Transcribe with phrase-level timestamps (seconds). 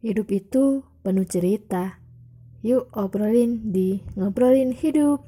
[0.00, 2.00] Hidup itu penuh cerita.
[2.64, 5.20] Yuk obrolin di Ngobrolin Hidup.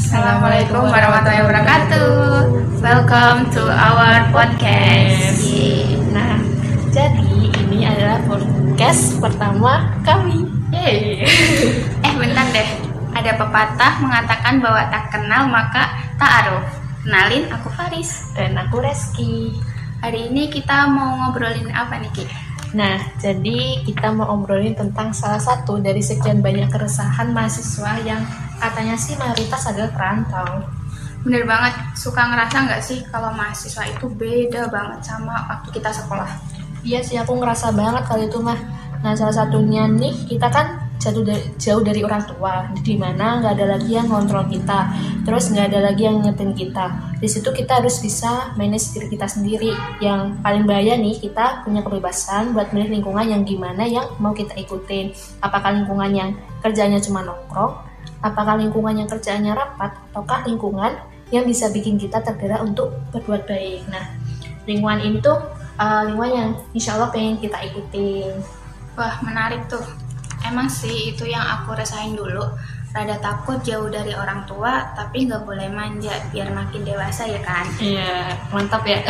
[0.00, 2.08] Assalamualaikum warahmatullahi wabarakatuh.
[2.80, 5.53] Welcome to our podcast.
[8.94, 10.46] Podcast pertama kami.
[10.70, 11.26] Yeay.
[12.06, 12.68] eh bentar deh.
[13.10, 16.62] Ada pepatah mengatakan bahwa tak kenal maka tak aruf.
[17.02, 18.30] Kenalin, aku Faris.
[18.38, 19.50] Dan aku Reski.
[19.98, 22.22] Hari ini kita mau ngobrolin apa nih Ki?
[22.78, 28.22] Nah, jadi kita mau ngobrolin tentang salah satu dari sekian banyak keresahan mahasiswa yang
[28.62, 30.70] katanya sih mayoritas adalah perantau.
[31.26, 36.30] Bener banget, suka ngerasa nggak sih kalau mahasiswa itu beda banget sama waktu kita sekolah?
[36.86, 38.83] Iya sih, aku ngerasa banget kali itu mah.
[39.04, 43.52] Nah, salah satunya nih, kita kan jatuh dari, jauh dari orang tua, di mana nggak
[43.60, 44.88] ada lagi yang ngontrol kita,
[45.28, 46.88] terus nggak ada lagi yang ngetin kita.
[47.20, 49.76] Di situ kita harus bisa manage diri kita sendiri.
[50.00, 54.56] Yang paling bahaya nih, kita punya kebebasan buat milih lingkungan yang gimana yang mau kita
[54.56, 55.12] ikutin.
[55.44, 56.30] Apakah lingkungan yang
[56.64, 57.76] kerjanya cuma nongkrong,
[58.24, 60.96] apakah lingkungan yang kerjaannya rapat, ataukah lingkungan
[61.28, 63.84] yang bisa bikin kita tergerak untuk berbuat baik.
[63.92, 64.16] Nah,
[64.64, 65.36] lingkungan ini tuh
[65.76, 68.63] uh, lingkungan yang insya Allah pengen kita ikutin.
[68.94, 69.82] Wah menarik tuh.
[70.44, 72.42] Emang sih itu yang aku rasain dulu.
[72.94, 77.66] Rada takut jauh dari orang tua, tapi nggak boleh manja biar makin dewasa ya kan?
[77.82, 79.02] Iya, mantap ya.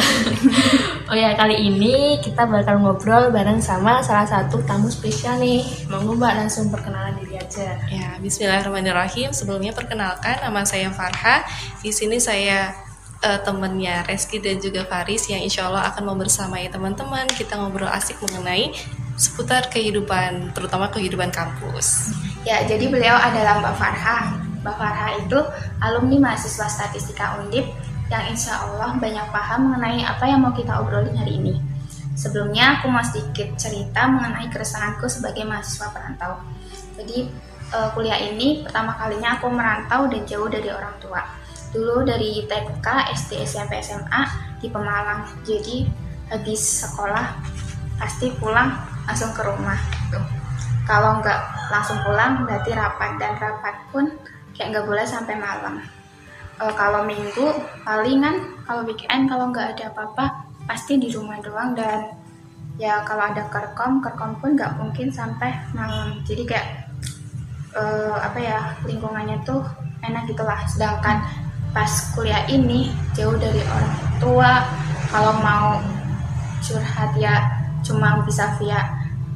[1.13, 5.61] oh ya, kali ini kita bakal ngobrol bareng sama salah satu tamu spesial nih.
[5.93, 7.77] Monggo Mbak langsung perkenalan diri aja.
[7.93, 9.37] Ya, Bismillahirrahmanirrahim.
[9.37, 11.45] Sebelumnya perkenalkan nama saya Farha.
[11.85, 12.73] Di sini saya
[13.21, 17.29] uh, temennya Reski dan juga Faris yang insya Allah akan membersamai teman-teman.
[17.29, 18.73] Kita ngobrol asik mengenai
[19.15, 22.15] seputar kehidupan, terutama kehidupan kampus.
[22.43, 24.19] Ya, jadi beliau adalah Mbak Farha.
[24.61, 25.39] Mbak Farha itu
[25.81, 27.67] alumni mahasiswa statistika Undip
[28.13, 31.55] yang insya Allah banyak paham mengenai apa yang mau kita obrolin hari ini.
[32.15, 36.39] Sebelumnya aku mau sedikit cerita mengenai keresahanku sebagai mahasiswa perantau.
[36.95, 37.27] Jadi
[37.75, 41.23] uh, kuliah ini pertama kalinya aku merantau dan jauh dari orang tua.
[41.75, 42.87] Dulu dari TK,
[43.19, 44.23] SD, SMP, SMA
[44.63, 45.27] di Pemalang.
[45.43, 45.91] Jadi
[46.31, 47.35] habis sekolah
[47.99, 49.79] pasti pulang langsung ke rumah.
[50.11, 50.25] Tuh.
[50.85, 51.41] Kalau nggak
[51.73, 54.05] langsung pulang berarti rapat dan rapat pun
[54.53, 55.81] kayak nggak boleh sampai malam.
[56.61, 57.57] E, kalau minggu
[57.89, 62.13] palingan kalau weekend kalau nggak ada apa-apa pasti di rumah doang dan
[62.77, 66.21] ya kalau ada kerkom kerkom pun nggak mungkin sampai malam.
[66.29, 66.69] Jadi kayak
[67.73, 67.83] e,
[68.21, 69.65] apa ya lingkungannya tuh
[70.05, 70.61] enak gitulah.
[70.69, 71.25] Sedangkan
[71.73, 74.53] pas kuliah ini jauh dari orang tua
[75.09, 75.81] kalau mau
[76.61, 78.81] curhat ya cuma bisa via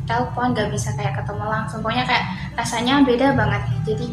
[0.09, 2.25] telepon gak bisa kayak ketemu langsung pokoknya kayak
[2.57, 4.07] rasanya beda banget jadi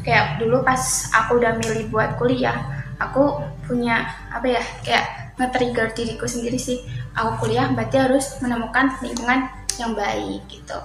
[0.00, 0.80] kayak dulu pas
[1.12, 2.56] aku udah milih buat kuliah
[2.96, 5.04] aku punya apa ya kayak
[5.36, 6.80] nge-trigger diriku sendiri sih
[7.12, 10.80] aku kuliah berarti harus menemukan lingkungan yang baik gitu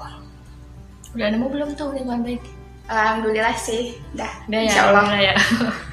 [1.16, 2.44] udah nemu belum tuh lingkungan baik
[2.92, 4.28] Alhamdulillah sih, dah.
[4.52, 5.06] Udah ya, Insya Allah.
[5.16, 5.36] ya.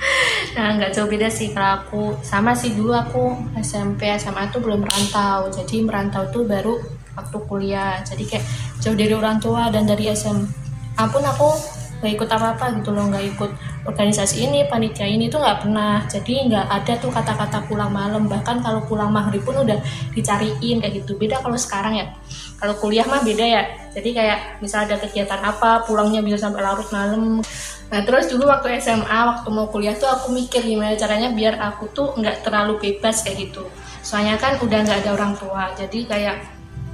[0.59, 2.03] nah, nggak jauh beda sih kalau aku.
[2.27, 3.31] Sama sih dulu aku
[3.63, 5.47] SMP, SMA tuh belum merantau.
[5.55, 6.75] Jadi merantau tuh baru
[7.15, 8.03] waktu kuliah.
[8.03, 8.45] Jadi kayak
[8.83, 11.55] jauh dari orang tua dan dari SMA pun aku
[12.03, 13.07] nggak ikut apa-apa gitu loh.
[13.07, 13.51] Nggak ikut
[13.87, 16.03] organisasi ini panitia ini tuh nggak pernah.
[16.11, 18.27] Jadi nggak ada tuh kata-kata pulang malam.
[18.27, 19.79] Bahkan kalau pulang maghrib pun udah
[20.11, 21.15] dicariin kayak gitu.
[21.15, 22.11] Beda kalau sekarang ya.
[22.59, 23.63] Kalau kuliah mah beda ya
[23.99, 27.43] jadi kayak misal ada kegiatan apa pulangnya bisa sampai larut malam
[27.89, 31.91] nah terus dulu waktu SMA waktu mau kuliah tuh aku mikir gimana caranya biar aku
[31.91, 33.67] tuh nggak terlalu bebas kayak gitu
[34.01, 36.37] soalnya kan udah nggak ada orang tua jadi kayak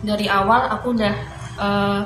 [0.04, 1.14] dari awal aku udah
[1.59, 2.00] uh,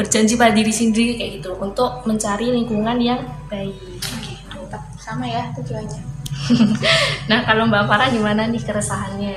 [0.00, 3.20] berjanji pada diri sendiri kayak gitu untuk mencari lingkungan yang
[3.52, 3.76] baik
[4.24, 4.78] gitu.
[4.96, 6.00] Sama ya tujuannya.
[7.30, 9.36] nah kalau Mbak Farah gimana nih keresahannya?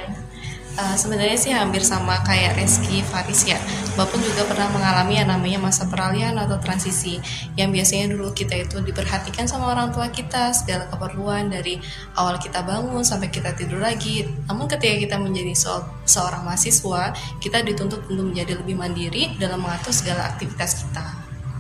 [0.74, 3.60] Uh, sebenarnya sih hampir sama kayak Reski Faris ya.
[3.94, 7.22] Pun juga pernah mengalami yang namanya masa peralihan atau transisi
[7.54, 11.78] yang biasanya dulu kita itu diperhatikan sama orang tua kita segala keperluan dari
[12.18, 14.26] awal kita bangun sampai kita tidur lagi.
[14.50, 15.70] Namun ketika kita menjadi se
[16.10, 21.06] seorang mahasiswa, kita dituntut untuk menjadi lebih mandiri dalam mengatur segala aktivitas kita.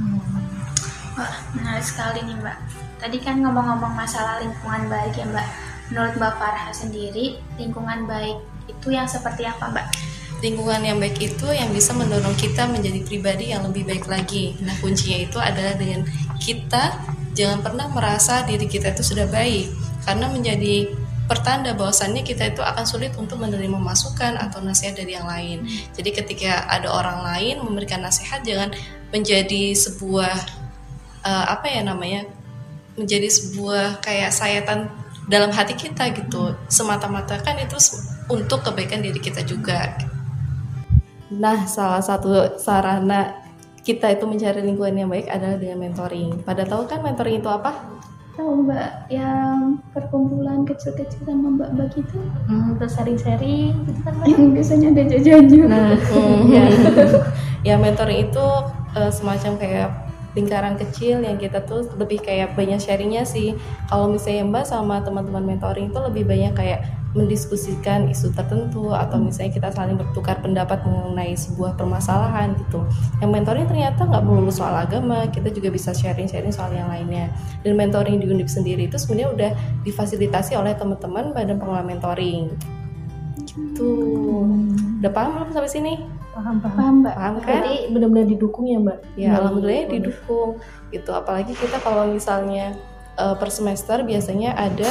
[0.01, 0.17] Hmm.
[1.13, 2.57] Wah, menarik sekali nih Mbak.
[2.97, 5.47] Tadi kan ngomong-ngomong masalah lingkungan baik ya Mbak.
[5.93, 9.87] Menurut Mbak Farha sendiri, lingkungan baik itu yang seperti apa Mbak?
[10.43, 14.59] Lingkungan yang baik itu yang bisa mendorong kita menjadi pribadi yang lebih baik lagi.
[14.59, 16.03] Nah kuncinya itu adalah dengan
[16.35, 16.99] kita
[17.31, 19.71] jangan pernah merasa diri kita itu sudah baik.
[20.03, 20.91] Karena menjadi
[21.31, 25.63] pertanda bahwasannya kita itu akan sulit untuk menerima masukan atau nasihat dari yang lain.
[25.95, 28.75] Jadi ketika ada orang lain memberikan nasihat jangan
[29.15, 30.35] menjadi sebuah
[31.23, 32.27] uh, apa ya namanya
[32.99, 34.91] menjadi sebuah kayak sayatan
[35.31, 37.79] dalam hati kita gitu semata-mata kan itu
[38.27, 39.95] untuk kebaikan diri kita juga
[41.39, 43.43] nah salah satu sarana
[43.83, 46.39] kita itu mencari lingkungan yang baik adalah dengan mentoring.
[46.47, 47.83] Pada tahu kan mentoring itu apa?
[48.39, 49.11] Tahu mbak.
[49.11, 52.17] Yang perkumpulan kecil-kecil sama mbak-mbak gitu.
[52.47, 54.27] Hmm, terus sharing-sharing gitu kan mbak?
[54.31, 56.63] Yang biasanya ada jajan juga nah hmm, ya.
[57.67, 58.45] ya mentoring itu
[58.95, 59.89] uh, semacam kayak
[60.33, 63.53] lingkaran kecil yang kita tuh lebih kayak banyak sharingnya sih.
[63.91, 69.53] Kalau misalnya mbak sama teman-teman mentoring itu lebih banyak kayak mendiskusikan isu tertentu atau misalnya
[69.53, 72.81] kita saling bertukar pendapat mengenai sebuah permasalahan gitu.
[73.21, 77.29] Yang mentoring ternyata nggak melulu soal agama kita juga bisa sharing-sharing soal yang lainnya.
[77.61, 79.51] Dan mentoring di Undip sendiri itu sebenarnya udah
[79.85, 82.49] difasilitasi oleh teman-teman badan pengelola mentoring.
[83.45, 83.91] Gitu.
[84.97, 85.93] Udah paham belum sampai sini?
[86.33, 87.13] Paham paham, paham mbak.
[87.13, 87.61] Paham kan?
[87.61, 88.99] Jadi benar-benar didukung ya mbak?
[89.13, 90.57] Ya alhamdulillah didukung.
[90.89, 91.13] gitu.
[91.13, 92.73] Apalagi kita kalau misalnya
[93.21, 94.89] uh, per semester biasanya ada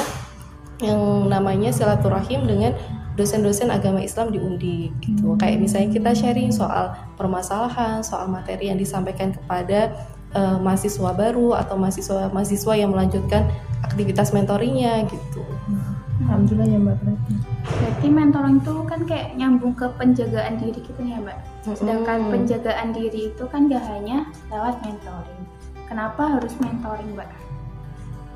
[0.82, 2.74] yang namanya silaturahim dengan
[3.16, 5.36] dosen-dosen agama Islam di Undi gitu.
[5.36, 5.38] Hmm.
[5.40, 9.92] Kayak misalnya kita sharing soal permasalahan, soal materi yang disampaikan kepada
[10.32, 13.48] uh, mahasiswa baru atau mahasiswa mahasiswa yang melanjutkan
[13.84, 15.44] aktivitas mentoringnya gitu.
[15.68, 15.92] Hmm.
[16.22, 17.34] Alhamdulillah ya Mbak berarti.
[17.62, 21.38] Berarti mentoring itu kan kayak nyambung ke penjagaan diri gitu ya Mbak.
[21.76, 22.30] Sedangkan hmm.
[22.32, 25.42] penjagaan diri itu kan gak hanya lewat mentoring.
[25.90, 27.28] Kenapa harus mentoring Mbak?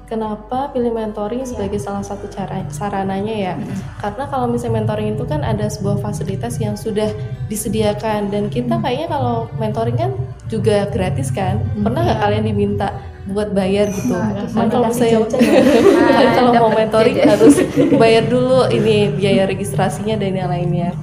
[0.07, 1.51] Kenapa pilih mentoring yeah.
[1.51, 3.55] sebagai salah satu cara sarananya ya?
[3.59, 3.75] Mm.
[3.99, 7.11] Karena kalau misalnya mentoring itu kan ada sebuah fasilitas yang sudah
[7.51, 8.83] disediakan dan kita mm.
[8.87, 10.15] kayaknya kalau mentoring kan
[10.47, 11.59] juga gratis kan?
[11.75, 11.91] Mm.
[11.91, 12.27] Pernah nggak yeah.
[12.31, 12.89] kalian diminta
[13.27, 14.15] buat bayar gitu?
[14.15, 15.19] Nah, kan kalau misalnya
[15.99, 17.55] nah, kalau mau mentoring harus
[17.99, 20.95] bayar dulu ini biaya registrasinya dan yang lainnya.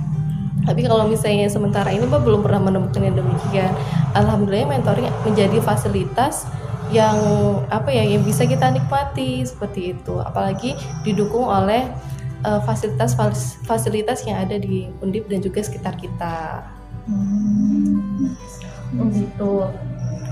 [0.63, 3.67] Tapi kalau misalnya sementara ini Mbak belum pernah menemukan yang demikian.
[4.15, 6.47] Alhamdulillah mentoring menjadi fasilitas
[6.93, 7.17] yang
[7.73, 11.89] apa ya yang bisa kita nikmati seperti itu apalagi didukung oleh
[12.45, 13.17] uh, fasilitas
[13.65, 16.61] fasilitas yang ada di Undip dan juga sekitar kita.
[17.09, 18.37] Hmm.
[19.01, 19.53] Oh gitu.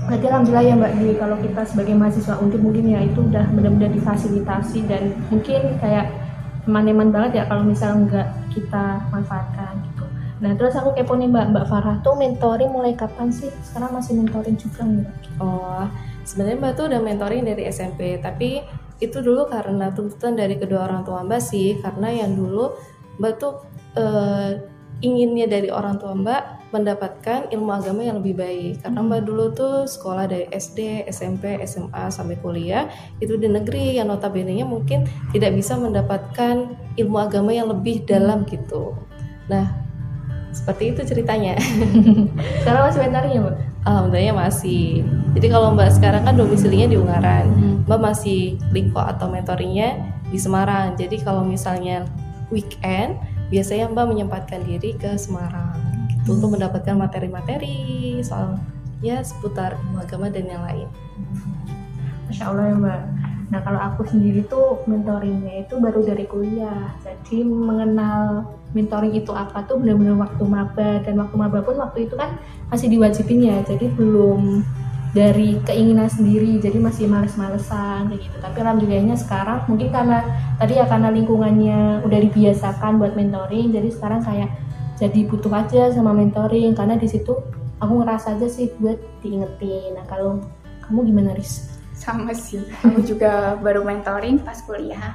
[0.06, 3.90] Berarti alhamdulillah ya Mbak Dwi kalau kita sebagai mahasiswa Undip mungkin ya itu udah benar-benar
[3.90, 6.14] difasilitasi dan mungkin kayak
[6.62, 10.06] teman-teman banget ya kalau misalnya nggak kita manfaatkan gitu.
[10.42, 13.50] Nah terus aku kepo nih Mbak Mbak Farah tuh mentoring mulai kapan sih?
[13.66, 15.10] Sekarang masih mentoring juga nggak?
[15.42, 15.86] Oh
[16.22, 18.62] sebenarnya mbak tuh udah mentoring dari SMP tapi
[19.02, 22.74] itu dulu karena tuntutan dari kedua orang tua mbak sih karena yang dulu
[23.18, 23.66] mbak tuh
[23.98, 24.54] uh,
[25.02, 29.28] inginnya dari orang tua mbak mendapatkan ilmu agama yang lebih baik karena mbak hmm.
[29.28, 32.88] dulu tuh sekolah dari SD, SMP, SMA sampai kuliah
[33.20, 35.04] itu di negeri yang notabene-nya mungkin
[35.36, 38.96] tidak bisa mendapatkan ilmu agama yang lebih dalam gitu.
[39.52, 39.68] Nah,
[40.52, 41.60] seperti itu ceritanya.
[42.64, 43.71] Sekarang masih mentoring ya, Mbak?
[43.82, 45.02] Alhamdulillah masih.
[45.34, 47.76] Jadi kalau Mbak sekarang kan domisilinya di Ungaran, hmm.
[47.90, 48.40] Mbak masih
[48.70, 49.98] lingko atau mentoringnya
[50.30, 50.94] di Semarang.
[50.94, 52.06] Jadi kalau misalnya
[52.54, 53.18] weekend,
[53.50, 55.74] biasanya Mbak menyempatkan diri ke Semarang
[56.14, 56.36] gitu, hmm.
[56.38, 58.54] untuk mendapatkan materi-materi soal
[59.02, 60.88] ya seputar agama dan yang lain.
[62.30, 63.02] Masya Allah ya Mbak.
[63.52, 66.96] Nah kalau aku sendiri tuh mentoringnya itu baru dari kuliah.
[67.04, 71.04] Jadi mengenal mentoring itu apa tuh benar-benar waktu maba.
[71.04, 72.40] Dan waktu maba pun waktu itu kan
[72.72, 73.60] masih diwajibin ya.
[73.60, 74.64] Jadi belum
[75.12, 76.64] dari keinginan sendiri.
[76.64, 78.36] Jadi masih males-malesan kayak gitu.
[78.40, 80.24] Tapi alhamdulillahnya sekarang mungkin karena
[80.56, 84.48] tadi ya karena lingkungannya udah dibiasakan buat mentoring jadi sekarang kayak
[84.96, 86.72] jadi butuh aja sama mentoring.
[86.72, 87.36] Karena di situ
[87.84, 89.92] aku ngerasa aja sih buat diingetin.
[89.92, 90.40] Nah kalau
[90.88, 91.71] kamu gimana Riz?
[92.02, 92.66] Sama sih.
[92.82, 95.14] Aku juga baru mentoring pas kuliah.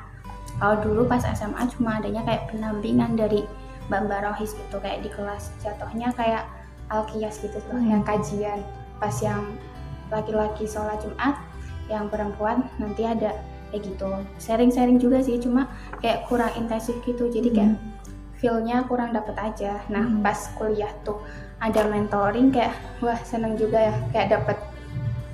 [0.58, 3.44] Kalau dulu pas SMA cuma adanya kayak pendampingan dari
[3.92, 5.52] Mbak Mbak Rohis gitu kayak di kelas.
[5.60, 6.48] Jatuhnya kayak
[6.88, 7.92] alkias gitu tuh hmm.
[7.92, 8.64] yang kajian.
[8.98, 9.44] Pas yang
[10.08, 11.36] laki-laki sholat Jumat
[11.92, 13.36] yang perempuan nanti ada
[13.70, 14.10] kayak gitu.
[14.40, 15.68] Sharing-sharing juga sih cuma
[16.00, 17.28] kayak kurang intensif gitu.
[17.28, 17.88] Jadi kayak hmm.
[18.40, 19.84] feelnya kurang dapet aja.
[19.92, 20.24] Nah hmm.
[20.24, 21.20] pas kuliah tuh
[21.60, 23.96] ada mentoring kayak wah seneng juga ya.
[24.16, 24.58] Kayak dapet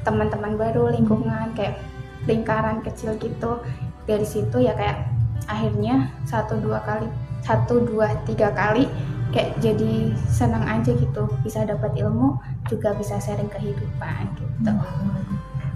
[0.03, 1.79] teman-teman baru lingkungan kayak
[2.27, 3.59] lingkaran kecil gitu.
[4.03, 5.07] Dari situ ya kayak
[5.47, 7.07] akhirnya satu dua kali
[7.43, 8.87] satu dua tiga kali
[9.31, 11.27] kayak jadi senang aja gitu.
[11.43, 14.71] Bisa dapat ilmu juga bisa sharing kehidupan gitu.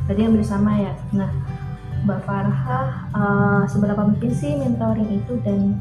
[0.08, 0.94] Tadi yang bersama ya.
[1.16, 1.32] Nah
[2.08, 2.80] Mbak Farha
[3.12, 5.40] uh, seberapa mungkin sih mentoring itu?
[5.44, 5.80] Dan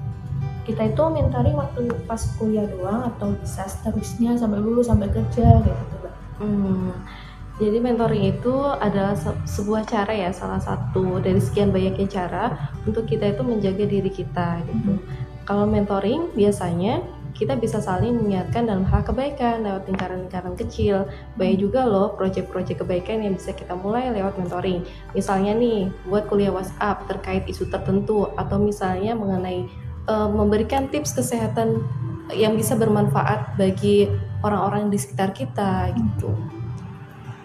[0.67, 5.95] kita itu mentoring waktu pas kuliah doang atau bisa seterusnya sampai lulus sampai kerja gitu
[6.03, 6.15] Mbak?
[6.43, 6.91] Hmm
[7.57, 12.45] Jadi mentoring itu adalah se- sebuah cara ya, salah satu dari sekian banyaknya cara
[12.85, 15.01] untuk kita itu menjaga diri kita gitu.
[15.49, 17.01] Kalau mentoring biasanya
[17.33, 21.09] kita bisa saling mengingatkan dalam hal kebaikan lewat lingkaran-lingkaran kecil.
[21.37, 24.85] Banyak juga loh proyek-proyek kebaikan yang bisa kita mulai lewat mentoring.
[25.17, 29.65] Misalnya nih, buat kuliah WhatsApp terkait isu tertentu atau misalnya mengenai
[30.09, 31.85] eh, memberikan tips kesehatan
[32.37, 34.13] yang bisa bermanfaat bagi
[34.45, 36.35] orang-orang di sekitar kita gitu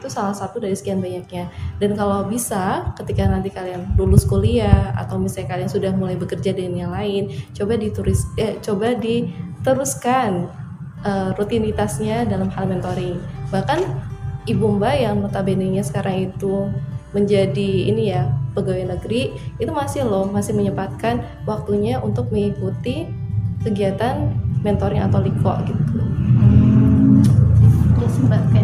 [0.01, 1.53] itu salah satu dari sekian banyaknya.
[1.77, 6.89] Dan kalau bisa ketika nanti kalian lulus kuliah atau misalnya kalian sudah mulai bekerja dengan
[6.89, 10.49] yang lain coba ditulis eh, coba diteruskan
[11.05, 13.21] eh, rutinitasnya dalam hal mentoring.
[13.53, 13.79] Bahkan
[14.49, 16.65] ibu mbak yang notabene-nya sekarang itu
[17.13, 23.05] menjadi ini ya pegawai negeri itu masih loh masih menyempatkan waktunya untuk mengikuti
[23.61, 24.33] kegiatan
[24.65, 26.01] mentoring atau liko gitu.
[28.01, 28.60] Ya sih mbak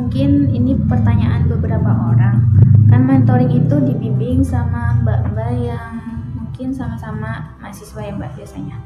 [0.00, 2.48] mungkin ini pertanyaan beberapa orang
[2.88, 6.00] kan mentoring itu dibimbing sama mbak-mbak yang
[6.40, 8.80] mungkin sama-sama mahasiswa ya mbak biasanya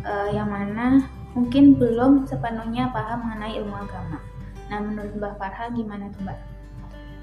[0.00, 1.04] Eh, yang mana
[1.36, 4.16] mungkin belum sepenuhnya paham mengenai ilmu agama
[4.72, 6.38] nah menurut mbak Farha gimana tuh mbak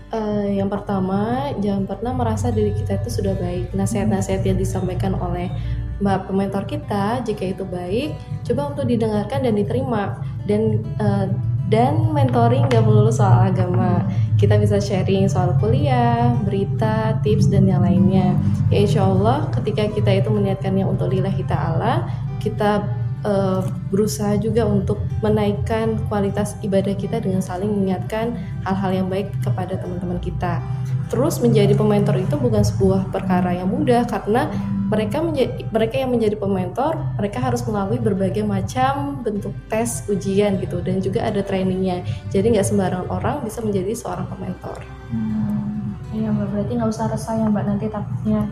[0.08, 3.76] Eh, yang pertama, jangan pernah merasa diri kita itu sudah baik.
[3.76, 5.52] Nasihat-nasihat yang disampaikan oleh
[6.00, 8.16] mbak pementor kita, jika itu baik,
[8.48, 10.16] coba untuk didengarkan dan diterima.
[10.48, 11.28] Dan eh,
[11.68, 14.04] dan mentoring gak melulu soal agama.
[14.40, 18.40] Kita bisa sharing soal kuliah, berita, tips dan yang lainnya.
[18.72, 22.08] Ya insya Allah, ketika kita itu meniatkannya untuk lillahi ta'ala,
[22.40, 22.88] kita
[23.28, 29.76] eh, berusaha juga untuk menaikkan kualitas ibadah kita dengan saling mengingatkan hal-hal yang baik kepada
[29.76, 30.64] teman-teman kita.
[31.08, 34.52] Terus menjadi pementor itu bukan sebuah perkara yang mudah karena
[34.88, 40.80] mereka menjadi mereka yang menjadi pementor, mereka harus melalui berbagai macam bentuk tes, ujian gitu
[40.80, 42.08] dan juga ada trainingnya.
[42.32, 44.80] Jadi nggak sembarangan orang bisa menjadi seorang pementor.
[46.16, 48.48] Iya mbak, berarti nggak usah resah ya mbak nanti takutnya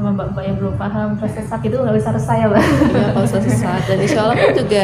[0.00, 2.64] sama mbak-mbak yang belum paham tersesat itu nggak usah resah ya mbak.
[2.64, 4.82] ya kalau usah sesat dan insya Allah kan juga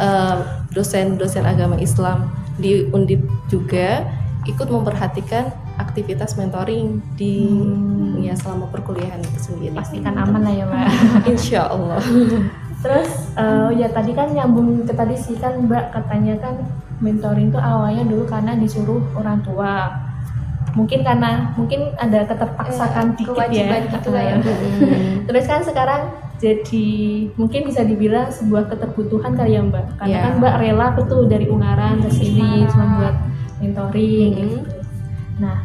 [0.00, 0.36] eh,
[0.72, 3.20] dosen-dosen agama Islam di Undip
[3.52, 4.08] juga
[4.48, 7.44] ikut memperhatikan aktivitas mentoring di
[8.34, 9.72] ya selama perkuliahan itu sendiri.
[9.72, 10.86] Pastikan aman lah ya mbak.
[11.32, 12.02] Insya Allah.
[12.80, 16.54] Terus eh, ya tadi kan nyambung ke tadi sih kan Mbak katanya kan
[16.98, 19.88] mentoring itu awalnya dulu karena disuruh orang tua.
[20.74, 23.92] Mungkin karena mungkin ada keterpaksaan Eh, dikit kewajiban ya.
[23.94, 24.34] gitu lah ya.
[24.36, 25.22] Hmm.
[25.24, 26.02] Terus kan sekarang
[26.36, 26.86] jadi
[27.38, 29.86] mungkin bisa dibilang sebuah keterbutuhan kali ya Mbak.
[29.96, 30.22] Karena Ya.
[30.26, 32.68] kan Mbak rela tuh dari Ungaran ke sini Semarang.
[32.68, 33.16] cuma buat
[33.62, 34.36] mentoring Hmm.
[34.36, 34.58] gitu.
[35.36, 35.56] Nah,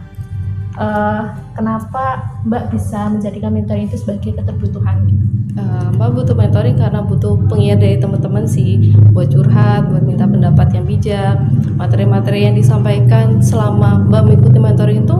[0.77, 1.23] eh,
[1.57, 5.09] kenapa Mbak bisa menjadikan mentoring itu sebagai keterbutuhan?
[5.57, 10.77] Eh, Mbak butuh mentoring karena butuh pengingat dari teman-teman sih buat curhat, buat minta pendapat
[10.77, 11.35] yang bijak,
[11.75, 15.17] materi-materi yang disampaikan selama Mbak mengikuti mentoring itu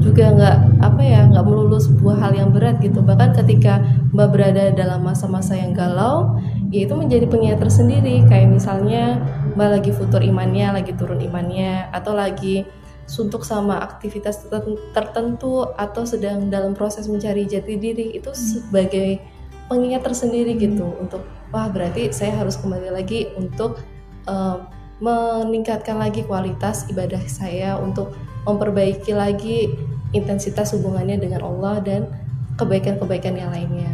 [0.00, 3.02] juga nggak apa ya nggak melulu sebuah hal yang berat gitu.
[3.02, 3.82] Bahkan ketika
[4.14, 6.40] Mbak berada dalam masa-masa yang galau
[6.72, 8.24] ya itu menjadi pengingat tersendiri.
[8.24, 9.20] Kayak misalnya
[9.54, 12.64] Mbak lagi futur imannya lagi turun imannya atau lagi
[13.06, 19.22] suntuk sama aktivitas terten- tertentu atau sedang dalam proses mencari jati diri itu sebagai
[19.70, 21.22] pengingat tersendiri gitu untuk
[21.54, 23.78] wah berarti saya harus kembali lagi untuk
[24.26, 24.58] eh,
[24.98, 28.16] meningkatkan lagi kualitas ibadah saya untuk
[28.48, 29.70] memperbaiki lagi
[30.14, 32.08] intensitas hubungannya dengan Allah dan
[32.56, 33.90] kebaikan-kebaikan yang lainnya.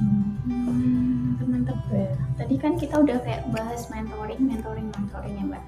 [0.00, 1.78] Hmm, mantap
[2.34, 5.62] Tadi kan kita udah kayak bahas mentoring, mentoring, mentoring ya mbak.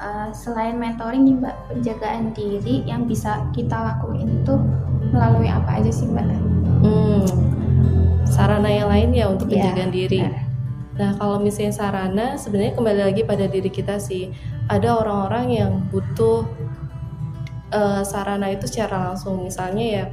[0.00, 4.54] Eh, selain mentoring nih mbak, penjagaan diri yang bisa kita lakuin itu
[5.12, 6.26] melalui apa aja sih mbak?
[6.82, 7.22] Hmm,
[8.26, 10.20] sarana yang lain ya untuk Iya, penjagaan diri.
[10.24, 10.50] benar.
[10.92, 14.28] Nah, kalau misalnya sarana, sebenarnya kembali lagi pada diri kita sih.
[14.68, 16.44] Ada orang-orang yang butuh
[17.72, 19.44] eh, sarana itu secara langsung.
[19.48, 20.04] Misalnya ya,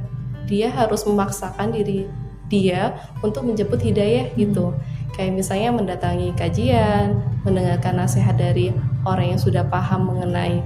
[0.48, 2.08] dia harus memaksakan diri
[2.48, 4.72] dia untuk menjemput hidayah gitu.
[5.16, 8.72] Kayak misalnya mendatangi kajian, mendengarkan nasihat dari
[9.04, 10.62] orang yang sudah paham mengenai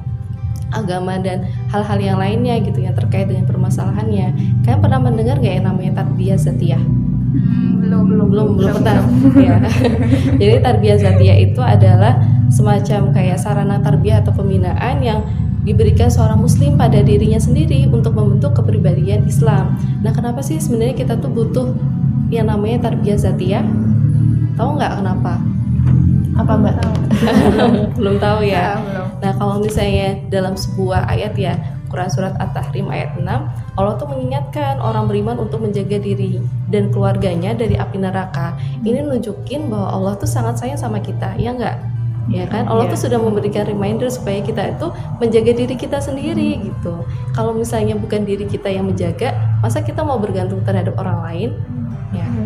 [0.74, 4.34] agama dan hal-hal yang lainnya gitu yang terkait dengan permasalahannya.
[4.66, 6.82] Kalian pernah mendengar nggak yang namanya tarbiyah zatiyah?
[7.34, 9.02] Hmm, belum, belum, belum belum pernah
[9.46, 9.56] ya.
[10.40, 15.22] jadi tarbiyah zatiyah itu adalah semacam kayak sarana tarbiyah atau pembinaan yang
[15.64, 19.80] diberikan seorang muslim pada dirinya sendiri untuk membentuk kepribadian Islam.
[20.04, 21.72] Nah, kenapa sih sebenarnya kita tuh butuh
[22.28, 23.64] yang namanya tarbiyah zatiyah?
[24.54, 25.32] Tahu nggak kenapa?
[26.34, 26.76] Apa Mbak?
[27.99, 28.75] belum tahu ya.
[28.75, 29.06] Ah, belum.
[29.23, 31.54] Nah, kalau misalnya dalam sebuah ayat ya,
[31.90, 33.23] Quran surat At-Tahrim ayat 6,
[33.78, 38.58] Allah tuh mengingatkan orang beriman untuk menjaga diri dan keluarganya dari api neraka.
[38.82, 41.78] Ini nunjukin bahwa Allah tuh sangat sayang sama kita, ya enggak?
[42.28, 42.92] ya kan Allah Iya.
[42.96, 44.88] tuh sudah memberikan reminder supaya kita itu
[45.20, 47.04] menjaga diri kita sendiri gitu
[47.37, 51.49] kalau misalnya bukan diri kita yang menjaga masa kita mau bergantung terhadap orang lain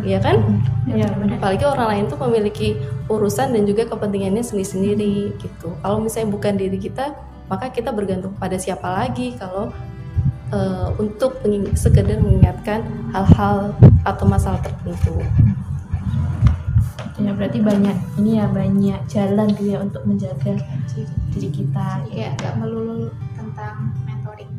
[0.04, 0.36] ya ya kan?
[0.88, 1.36] Iya, benar.
[1.40, 2.68] apalagi orang lain tuh memiliki
[3.08, 5.68] urusan dan juga kepentingannya sendiri-sendiri gitu.
[5.80, 7.12] Kalau misalnya bukan diri kita
[7.48, 9.72] maka kita bergantung pada siapa lagi kalau
[10.52, 13.72] eh, untuk menging- sekedar mengingatkan hal-hal
[14.04, 15.20] atau masalah tertentu.
[17.18, 20.54] Ya berarti banyak ini ya banyak jalan gitu ya untuk menjaga
[21.34, 22.06] diri kita.
[22.14, 24.52] ya nggak melulu tentang mentoring.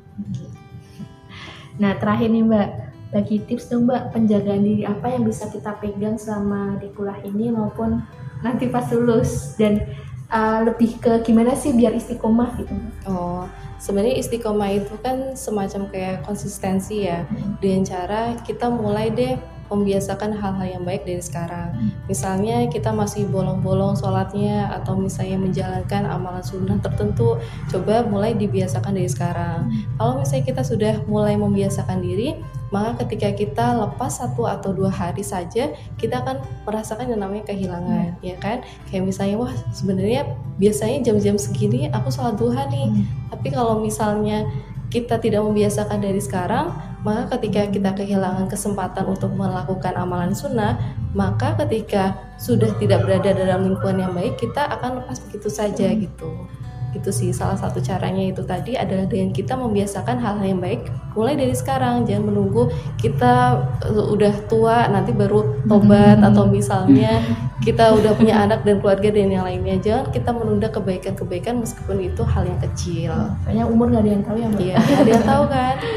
[1.79, 2.69] Nah terakhir nih Mbak,
[3.09, 7.49] bagi tips dong Mbak penjagaan diri apa yang bisa kita pegang selama di kuliah ini
[7.49, 8.05] maupun
[8.45, 9.81] nanti pas lulus dan
[10.29, 12.73] uh, lebih ke gimana sih biar istiqomah gitu?
[13.09, 13.49] Oh,
[13.81, 17.25] sebenarnya istiqomah itu kan semacam kayak konsistensi ya.
[17.59, 19.35] Dengan cara kita mulai deh
[19.69, 21.93] membiasakan hal-hal yang baik dari sekarang.
[22.09, 27.37] Misalnya kita masih bolong-bolong sholatnya atau misalnya menjalankan amalan sunnah tertentu,
[27.69, 29.69] coba mulai dibiasakan dari sekarang.
[30.01, 32.33] Kalau misalnya kita sudah mulai membiasakan diri,
[32.69, 38.17] maka ketika kita lepas satu atau dua hari saja, kita akan merasakan yang namanya kehilangan,
[38.21, 38.61] ya kan?
[38.89, 40.21] Kayak misalnya, wah sebenarnya
[40.61, 44.45] biasanya jam-jam segini aku sholat duha nih, tapi kalau misalnya
[44.89, 46.73] kita tidak membiasakan dari sekarang,
[47.05, 50.81] maka ketika kita kehilangan kesempatan untuk melakukan amalan sunnah,
[51.13, 56.49] maka ketika sudah tidak berada dalam lingkungan yang baik, kita akan lepas begitu saja gitu.
[56.89, 61.35] Gitu sih salah satu caranya itu tadi adalah dengan kita membiasakan hal-hal yang baik mulai
[61.35, 67.21] dari sekarang, jangan menunggu kita uh, udah tua nanti baru tobat atau misalnya
[67.65, 69.75] kita udah punya anak dan keluarga dan yang lainnya.
[69.81, 73.13] Jangan kita menunda kebaikan-kebaikan meskipun itu hal yang kecil.
[73.45, 74.61] Kayaknya umur nggak ada yang tahu ya Mbak.
[74.63, 75.75] Iya, ada yang tahu kan?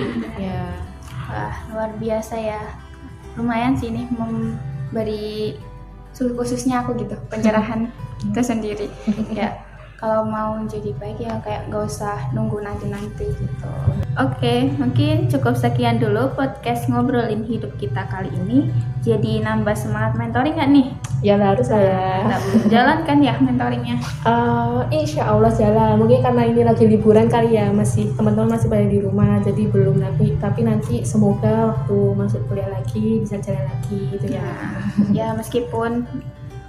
[0.42, 0.74] Ya.
[1.30, 2.60] wah luar biasa ya
[3.40, 5.56] lumayan sih ini memberi
[6.12, 7.88] khususnya aku gitu pencerahan
[8.20, 8.86] kita sendiri
[9.32, 9.56] ya
[10.02, 13.70] kalau mau jadi baik ya kayak gak usah nunggu nanti-nanti gitu.
[14.18, 18.74] Oke, mungkin cukup sekian dulu podcast ngobrolin hidup kita kali ini.
[19.06, 20.86] Jadi nambah semangat mentoring nggak nih?
[21.22, 22.34] Ya harus saya.
[22.66, 24.02] Jalan kan ya mentoringnya?
[24.26, 26.02] Eh, insya Allah jalan.
[26.02, 30.02] Mungkin karena ini lagi liburan kali ya, masih teman-teman masih pada di rumah, jadi belum
[30.02, 34.50] tapi tapi nanti semoga waktu masuk kuliah lagi bisa jalan lagi gitu ya.
[35.14, 36.10] ya meskipun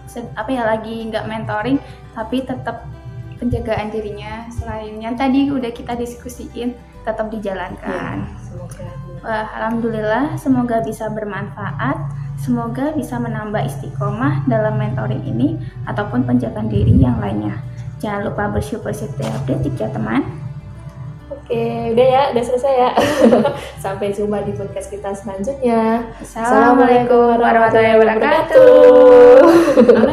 [0.06, 1.82] se- apa ya lagi nggak mentoring
[2.14, 2.86] tapi tetap
[3.44, 6.72] penjagaan dirinya selain yang tadi udah kita diskusiin
[7.04, 8.24] tetap dijalankan.
[8.40, 8.88] Semoga.
[9.20, 12.00] Wah, alhamdulillah semoga bisa bermanfaat,
[12.40, 17.60] semoga bisa menambah istiqomah dalam mentoring ini ataupun penjagaan diri yang lainnya.
[18.00, 20.24] Jangan lupa bersyukur setiap detik ya teman.
[21.28, 22.92] Oke, udah ya, udah selesai ya.
[23.84, 26.08] Sampai jumpa di podcast kita selanjutnya.
[26.24, 28.64] Assalamualaikum warahmatullahi wabarakatuh.